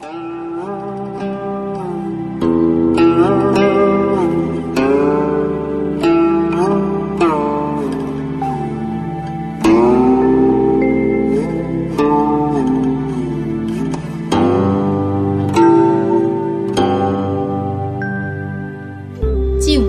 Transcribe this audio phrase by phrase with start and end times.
[0.00, 0.08] 净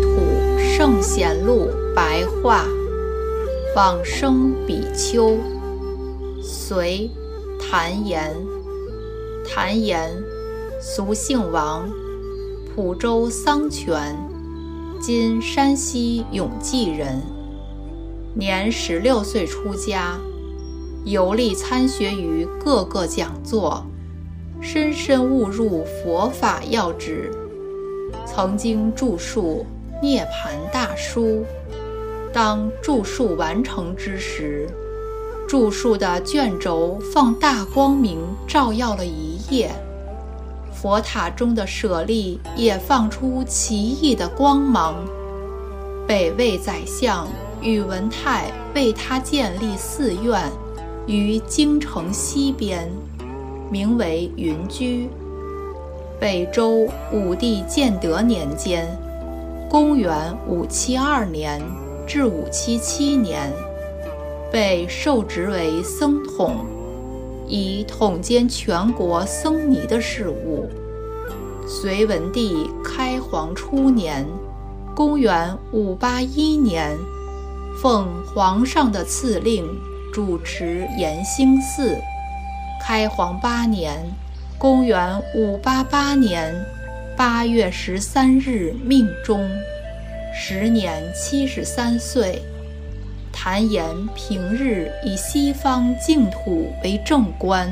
[0.00, 0.20] 土
[0.58, 2.64] 圣贤录白话，
[3.74, 5.36] 往生比丘，
[6.40, 7.10] 隋，
[7.58, 8.32] 谭延。
[9.48, 10.10] 谭延，
[10.80, 11.88] 俗姓王，
[12.74, 14.14] 蒲州桑泉
[15.00, 17.22] （今山西永济人）。
[18.34, 20.18] 年十六岁出家，
[21.04, 23.86] 游历参学于各个讲座，
[24.60, 27.30] 深深悟入佛法要旨，
[28.26, 29.64] 曾经著述。
[30.02, 31.22] 《涅盘大书》，
[32.30, 34.68] 当著述完成之时，
[35.48, 39.70] 著述的卷轴放大光明，照耀了一夜。
[40.72, 44.94] 佛塔中的舍利也放出奇异的光芒。
[46.06, 47.26] 北魏宰相
[47.60, 50.50] 宇文泰为他建立寺院，
[51.06, 52.90] 于京城西边，
[53.70, 55.08] 名为云居。
[56.20, 58.86] 北周武帝建德年间。
[59.68, 61.60] 公元五七二年
[62.06, 63.52] 至五七七年，
[64.50, 66.64] 被授职为僧统，
[67.46, 70.68] 以统监全国僧尼的事务。
[71.66, 74.26] 隋文帝开皇初年，
[74.94, 76.96] 公元五八一年，
[77.82, 79.66] 奉皇上的赐令
[80.12, 81.96] 主持延兴寺。
[82.82, 83.98] 开皇八年，
[84.58, 86.54] 公元五八八年。
[87.16, 89.48] 八月十三日命终，
[90.34, 92.42] 时年七十三岁。
[93.48, 97.70] 谭延平日以西方净土为正观，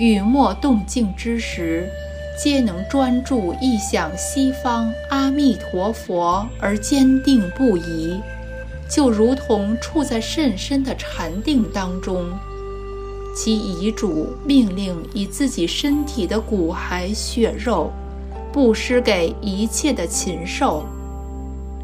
[0.00, 1.88] 雨墨动静之时，
[2.36, 8.20] 皆能专注意想西方阿弥陀佛而坚定不移，
[8.88, 12.26] 就如同处在甚深的禅定当中。
[13.32, 17.92] 其遗嘱命令以自己身体的骨骸血肉。
[18.52, 20.84] 布施给一切的禽兽。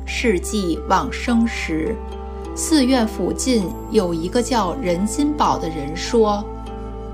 [0.04, 1.94] 世纪往生时，
[2.56, 6.42] 寺院附近有一个叫任金宝的人说：“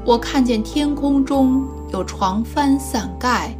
[0.06, 3.50] 我看见天空中有床幡伞盖，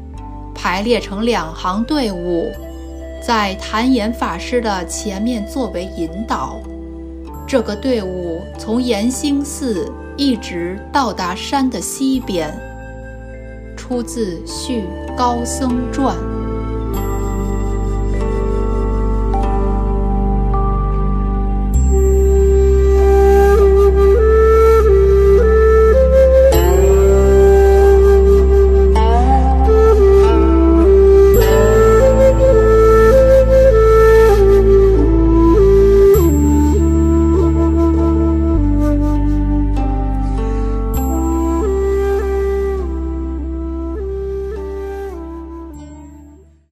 [0.54, 2.46] 排列成两行队伍，
[3.20, 6.60] 在谭岩法师的前面作为引导。
[7.48, 12.56] 这个队伍从延兴寺一直到达山的西边。”
[13.76, 14.84] 出自《续
[15.16, 16.16] 高僧传》。